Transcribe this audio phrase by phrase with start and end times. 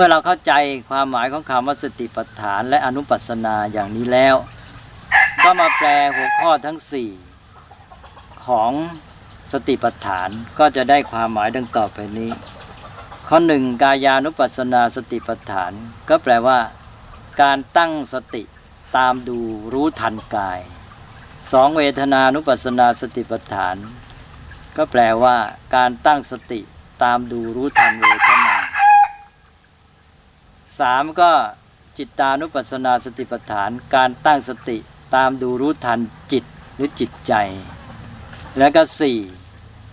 [0.00, 0.52] มื่อเราเข้าใจ
[0.90, 4.36] ความหมายของคำว่าสติปัฏฐาน และอนุปัสนาอย่างนี้แล้ว
[5.44, 7.10] ก็มาแปลหัวข้อทั้งสี่
[8.46, 8.72] ของ
[9.52, 12.30] สติปัฏฐานก็จะได้ความหมายดังต่อไปนี้
[13.28, 15.72] ข้อหนึ่งกายานุปัสนาสติปัฏฐาน
[16.08, 16.58] ก็แปลว่า
[17.42, 18.42] การตั้งสติ
[18.96, 19.38] ตามดู
[19.72, 20.60] รู้ทันกาย
[21.52, 23.76] สองเวทนานุปัสนาสติปัฏฐาน
[24.76, 25.36] ก็แปลว่า
[25.74, 26.60] การตั้งสติ
[27.02, 28.47] ตามดูรู้ทันเวทนา
[30.80, 31.30] สามก็
[31.98, 34.76] จิตตานุปัสสนาสติปัฏฐาน การตั้งสติ
[35.14, 36.00] ตามดูรู้ทัน
[36.32, 37.32] จิตหรือจิตใจ
[38.58, 39.18] และก็สี่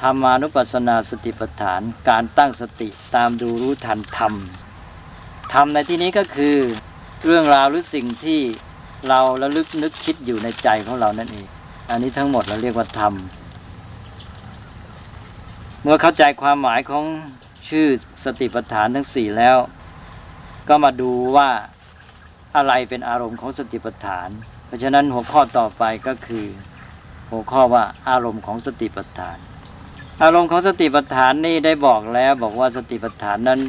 [0.00, 4.34] ธรรมานุปัสสนาสติปัฏฐาน การตั้งสติตามดูรู้ทันธรรม
[5.52, 6.56] ธรรมในที่นี้ก็คือ
[7.24, 8.40] เรื่องราวหรือสิ่งที่
[9.08, 11.46] เราระลึกนึกคิดอยู่ในใจของเรานั่นเอง
[11.90, 13.14] อันนี้ทั้งหมดเราเรียกว่าธรรม
[15.82, 17.04] เมื่อเข้าใจความหมายของ
[17.68, 17.86] ชื่อ
[18.24, 19.56] สติปัฏฐานทั้งสี่แล้ว
[20.68, 21.50] ก็มาดูว่า
[22.56, 24.28] อะไรเป็นอารมณ์ของสติปัฏฐาน
[24.66, 26.46] เพราะฉะนั้นหัวข้อต่อไปก็คือ
[27.30, 29.38] หัวข้อว่าอารมณ์ของสติปัฏฐาน
[30.22, 33.60] อารมณ์ของสติปัฏฐานนี่ได้บอกแล้วบอกว่าสติปัฏฐานนั้น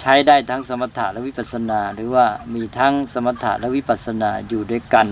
[0.00, 5.08] ใช้ได้ทั้งสมถะและวิปัสสนา หรือว่ามีทั้งสมถะและวิปัสสนาอยู่ด้วยกัน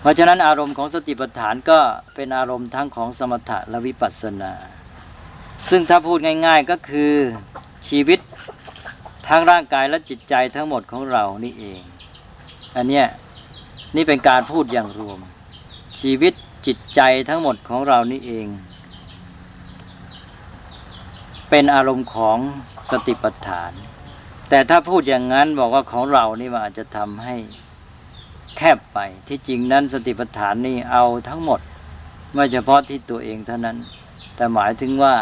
[0.00, 1.78] เพราะฉะนั้นอารมณ์ของสติปัฏฐานก็
[2.14, 4.52] เป็นอารมณ์ทั้งของสมถะและวิปัสสนา
[5.70, 7.12] ซึ่งถ้าพูดง่าย ๆก็คือ
[7.88, 8.20] ชีวิต
[9.28, 11.80] ทั้งร่างกายและจิตใจทั้งหมดของเรานี่เอง
[12.76, 13.06] อันเนี้ย
[13.96, 15.18] นี่เป็นการพูดอย่างรวม
[16.00, 16.32] ชีวิต
[16.66, 18.46] จิตใจทั้งหมดของเรานี่เอง
[21.50, 22.38] เป็นอารมณ์ของ
[22.90, 23.72] สติปัฏฐาน
[24.48, 27.36] แต่ถ้าพูดอย่างนั้นบอกว่าของเรานี่มันอาจจะทำให้
[28.56, 28.98] แคบไป
[29.28, 31.60] ที่จริงนั้นสติปัฏฐานนี่เอาทั้งหมด
[32.34, 33.76] ไม่เฉพาะที่ตัวเองเท่านั้น
[34.36, 35.14] แต่หมายถึงว่า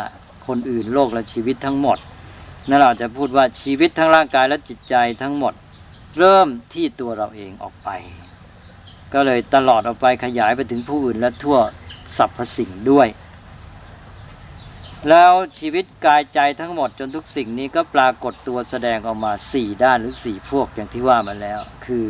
[0.46, 1.98] คนอื่นโลกและชีวิตทั้งหมด
[2.70, 5.54] นั่นเราจะพูดว่าชีวิตทั้งร่างกายและจิตใจทั้งหมด
[6.18, 7.90] เริ่มที่ตัวเราเองออกไป
[9.14, 11.58] ก็เลยตลอดออกไปขยายไปถึงผู้อื่นและทั่ว
[12.16, 13.08] สรรพสิ่งด้วย
[15.08, 22.04] แล้วชีวิตกายใจทั้งหมดจนทุกสิ่งนี้ก็ปรากฏตัวแสดงออกมาสี่ด้านหรือสี่พวกอย่างที่ว่ามาแล้ว คือ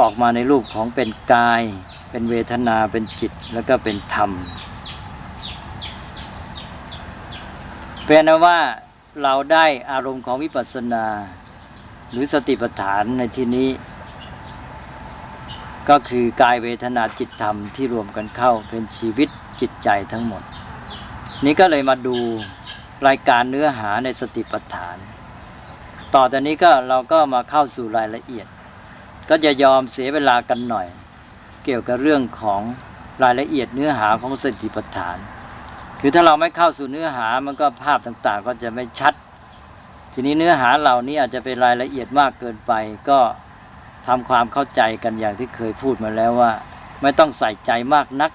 [0.00, 1.62] ออกมาในรูปของเป็นกาย
[2.10, 4.30] เป็นเวทนาเป็นจิตแล้วก็เป็นธรรม
[8.06, 8.58] เป็นนว่า
[9.22, 11.06] เราได้อารมณ์ของวิปัสสนา
[12.10, 13.68] หรือสติปัฏฐานในที่นี้
[15.88, 19.28] ก็คือกายเวทนาจิตธรรมที่รวมกันเข้าเป็นชีวิต
[19.60, 20.42] จิตใจทั้งหมด
[21.44, 22.16] นี้ก็เลยมาดู
[23.06, 24.96] รายการเนื้อหาในสติปัฏฐาน
[26.14, 28.46] ต่อจากนี้ก็เราก็มาเข้าสู่รายละเอียด
[29.28, 30.86] ก็จะยอมเสียเวลากันหน่อย
[31.64, 32.60] เกี่ยวกับเรื่องของ
[33.22, 35.18] รายละเอียดเนื้อหาของสติปัฏฐาน
[36.00, 39.14] คือถ้าเราไม่เข้าสู่เนื้อหามันก็ภาพต่างๆ ก็จะไม่ชัด
[40.12, 42.72] ทีนี้เนื้อหาเหล่านี้อาจจะเป็นรายละเอียดมากเกินไป
[43.08, 43.20] ก็
[44.06, 46.52] ทำความเข้าใจกันอย่างที่เคยพูดมาแล้วว่า
[47.02, 48.30] ไม่ต้องใส่ใจมากนัก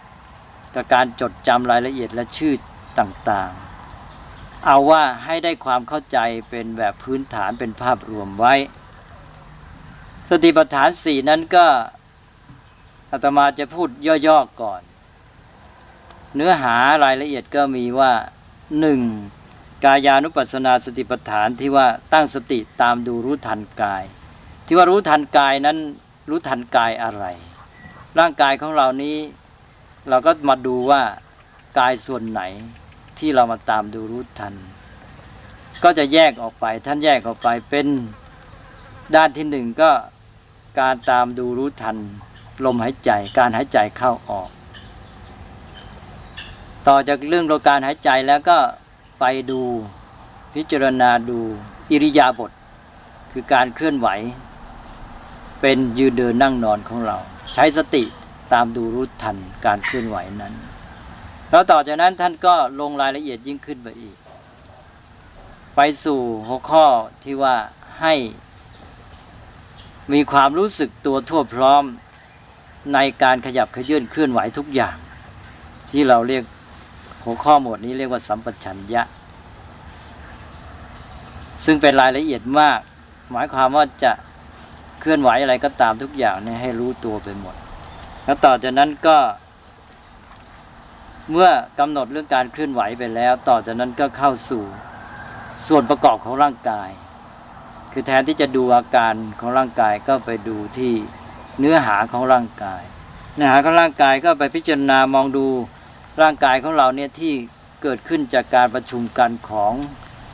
[0.75, 2.53] กับการจดจำรายละเอียดและชื่อ
[2.99, 6.17] ต่างๆ เอาว่าให้ได้ความเข้าใจ
[6.49, 8.53] เป็นแบบพื้นฐานเป็นภาพรวมไว้
[10.29, 11.65] สติปัฏฐานสี่นั้นก็
[13.11, 13.89] อาตมาจะพูด
[14.27, 14.81] ย่อๆก่อน
[16.35, 18.11] เนื้อหารายละเอียดก็มีว่า
[18.79, 18.99] หนึ่ง
[19.85, 24.03] กายานุปัสสนาสติปัฏฐานที่ว่าตั้งสติตามดูรู้ทันกาย
[24.65, 25.77] ที่ว่ารู้ทันกายนั้น
[26.29, 27.25] รู้ทันกายอะไร
[28.19, 29.17] ร่างกายของเรานี้
[30.09, 31.01] เราก็มาดูว่า
[31.79, 32.41] กายส่วนไหน
[33.19, 34.53] ที่เรามาตามดูรู้ทัน
[35.83, 37.87] ก็จะแยกออกไปท่านแยกออกไปเป็น
[39.15, 39.91] ด้านที่หนึ่งก็
[40.79, 41.97] การตามดูรู้ทัน
[42.65, 44.49] ลมหายใจ การหายใจเข้าออก
[46.87, 48.57] ต่อจากเรื่องโลการหายใจแล้วก็
[49.19, 49.61] ไปดู
[50.53, 51.39] พิจารณาดู
[51.91, 52.51] อิริยาบถ
[53.31, 54.07] คือการเคลื่อนไหว
[55.61, 57.17] เป็นยืนเดินนั่งนอนของเรา
[57.53, 58.03] ใช้สติ
[58.53, 60.53] ตามดูรู้ทันการเคลื่อนไหวนั้น
[61.49, 64.15] แล้วต่อจากนั้นท่านก็ลงรายละเอียดยิ่งขึ้นไปอีก
[65.75, 66.85] ไปสู่หัวข้อ
[67.23, 67.55] ที่ว่า
[68.01, 68.13] ให้
[70.13, 71.83] มีความรู้สึกตัวทั่วพร้อม
[72.93, 74.95] ในการขยับขยื่นเคลื่อนไหวทุกอย่าง
[75.89, 76.43] ที่เราเรียก
[77.23, 79.03] หัวข้อหมวดนี้เรียกว่าสัมปชัญญะ
[81.65, 82.79] ซึ่งเป็นรายละเอียดมาก
[83.31, 84.11] หมายความว่าจะ
[84.99, 87.55] เคลื่อนไหวอะไรก็ตามทุกอย่างเนี่ยให้รู้ตัวไปหมด
[88.25, 89.17] แล้วต่อจากนั้นก็
[91.31, 91.49] เมื่อ
[91.79, 94.63] กำหนดเรื่องการเคลื่อนไหวไปแล้ว ต่อจากนั้นก็เข้าสู่
[95.67, 96.89] ส่วนประกอบของร่างกาย
[97.91, 100.93] คือแทนที่จะดูอาการของร่างกายก็ไปดูที่
[101.59, 102.81] เนื้อหาของร่างกาย
[103.35, 105.47] เนื้อหาของร่างกายก็ไปพิจารณามองดู
[106.21, 107.33] ร่างกายของเราเนี่ยที่
[107.81, 109.73] เกิดขึ้นจากการประชุมกันของ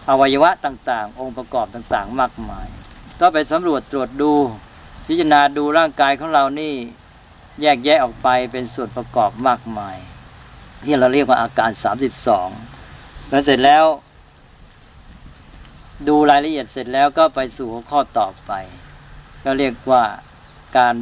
[0.09, 2.67] อวัยวะต่างๆ องค์ประกอบต่างๆ มากมาย
[3.19, 4.31] ก็ไปสำรวจตรวจดู
[5.07, 6.73] พิจารณาดูร่างกายของเรานี่
[7.61, 9.97] แยกแยะออกไปเป็นส่วนประกอบมากมาย
[10.85, 11.71] ที่เราเรียกว่าอาการ
[12.51, 13.85] 32 แล้วเสร็จแล้ว
[16.07, 18.51] ดูรายละเอียดเสร็จแล้วก็ไปสู่หัวข้อต่อไป
[19.43, 20.03] ก็เรียกว่า
[20.77, 20.95] การ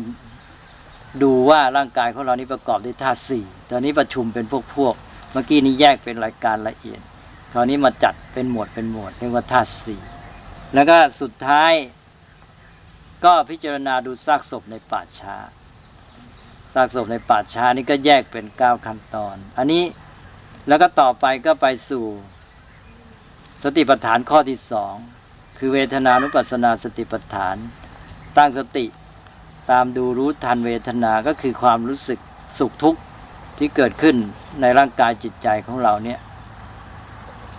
[1.23, 7.01] ดูว่าร่างกายของเรานี้ประกอบด้วยธาตุสี่ตอนนี้ประชุมเป็นพวกพวกๆเมื่อกี้นี้แยกเป็นรายการละเอียด
[7.53, 10.01] คราวนี้มาจัดเป็นหมวดเป็นหมวดเรียกว่าธาตุสี่
[10.73, 11.73] แล้วก็สุดท้าย
[13.25, 15.35] ก็พิจารณาดูซากศพในป่าช้า
[16.73, 19.83] ซากศพในป่าช้านี่ก็แยกเป็นเก้าขั้นตอน อันนี้
[20.67, 22.05] แล้วก็ต่อไปก็ไปสู่
[23.63, 24.95] สติปัฏฐานข้อที่สอง
[25.57, 27.55] คือเวทนานุปัสสนาสติปัฏฐาน
[28.37, 28.85] ตั้งสติ
[29.71, 32.19] ตามดูรู้ทันเวทนาก็คือความรู้สึก
[32.57, 32.99] สุขทุกข์
[33.57, 34.15] ที่เกิดขึ้น
[34.61, 36.19] ในร่างกายจิตใจของเราเนี่ย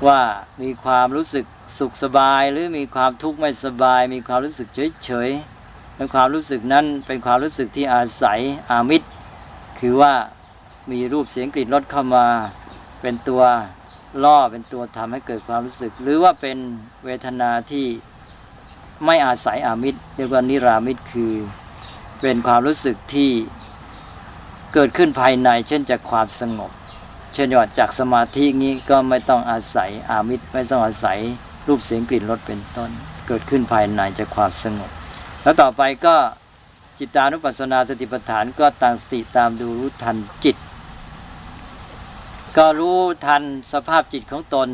[0.06, 0.20] ว่า
[0.62, 1.44] มีความรู้สึก
[1.78, 8.40] สุขสบายหรือมีความทุกข์ไม่สบาย มีความรู้สึกเฉยเฉยๆและความรู้สึกนั้นเป็นความรู้สึกที่อาศัย
[8.70, 9.08] อามิตร
[9.80, 10.12] คือว่า
[10.90, 12.26] มีรูปเสียงกลิ่นรสเข้ามา
[13.00, 13.42] เป็นตัว
[14.24, 16.58] ล่อเป็นตัวทำให้เกิดความรู้สึก หรือว่าเป็น
[17.04, 17.86] เวทนาที่
[19.06, 21.32] ไม่อาศัยอามิตรเรียกว่านิรามิตรคือ
[22.20, 23.30] เป็นความรู้สึกที่
[24.74, 26.70] เกิดขึ้นภายใน เช่นจากความสงบ
[27.34, 31.18] เช่นว่าจากสมาธิงี้ก็ไม่ต้องอาศัยอามิตรไม่ต้องอาศัย
[31.66, 32.90] รูปเสียงกลิ่นรสเป็นต้น
[33.26, 34.90] เกิดขึ้นภายในจากความสงบ
[35.42, 36.16] แล้วต่อไปก็
[36.98, 40.56] จิตานุปัสสนาสติปัฏฐานก็ตั้งสติตามดูรู้ทันจิต
[42.56, 43.42] ก็รู้ทัน
[43.72, 44.68] สภาพจิตของตน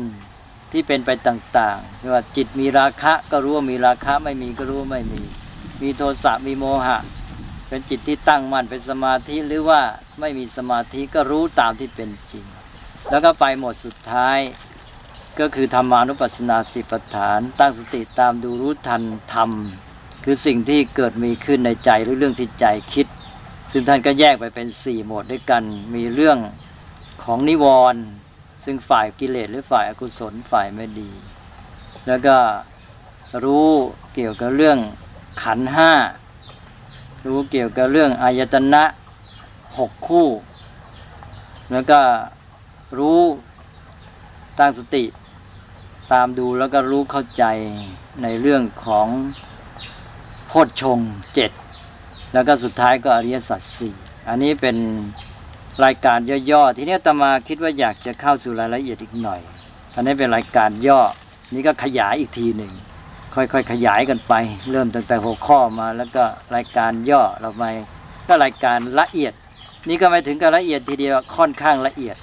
[0.71, 5.21] ที่เป็นไปต่างๆว่าจิตมีราคะก็รู้ว่ามีราคะไม่มีก็รู้ว่าไม่มี
[5.81, 6.97] มีโทสะมีโมหะ
[7.67, 9.81] เป็นจิตที่ตั้งมั่นเป็นสมาธิหรือว่า
[10.19, 12.45] ไม่มีสมาธิก็รู้ตามที่เป็นจริง
[13.09, 14.39] แล้วก็ไปหมดสุดท้าย
[15.39, 19.03] ก็คือธรรมานุปัสสนาสิปฐาน ตั้งสติตามดูรู้ทัน
[19.33, 19.51] ธรรม
[20.23, 23.07] คือสิ่งที่เกิดมีขึ้นในใจหรือเรื่องที่ใจคิด
[23.71, 25.63] ซึ่งท่านก็แยกไปเป็นสี่หมวดด้วยกัน
[25.95, 26.37] มีเรื่อง
[27.23, 28.03] ของนิวรณ์
[28.65, 31.09] ซึ่งฝ่ายกิเลสหรือฝ่ายอกุศลฝ่ายไม่ดี
[32.07, 32.37] แล้วก็
[33.43, 33.69] รู้
[34.13, 34.77] เกี่ยวกับเรื่อง
[35.43, 35.91] ขันห้า
[37.25, 38.83] รู้เกี่ยวกับเรื่องอายตนะ
[39.79, 40.27] หกคู่
[41.71, 41.99] แล้วก็
[42.97, 43.21] รู้
[44.59, 45.03] ตั้งสติ
[46.11, 47.43] ตามดูแล้วก็รู้เข้าใจ
[48.23, 49.07] ในเรื่องของ
[50.47, 50.99] โพชฌง
[51.33, 51.51] เจ็ด
[52.33, 53.95] แล้วก็สุดท้ายก็อริยสัจสี่
[54.27, 54.77] อันนี้เป็น
[55.85, 56.17] รายการ
[56.51, 59.41] ย่อๆ ทีนี้ตมาคิดว่าอยากจะเข้าสู่รายละเอียดอีกหน่อย
[59.95, 61.01] อันนี้เป็นรายการย่อ
[61.53, 62.73] นี่ก็ขยายอีกทีหนึ่ง
[63.35, 64.33] ค่อยๆขยายกันไป
[64.71, 66.23] เริ่มตั้งแต่หัวข้อมา แล้วก็
[66.55, 67.63] รายการย่อเราไป
[68.27, 69.33] ก็รายการละเอียด
[69.89, 72.15] นี่ก็ไม่ถึงกับละเอียดทีเดียวค่อนข้างละเอียด